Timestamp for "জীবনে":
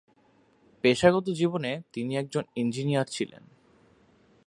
1.29-1.81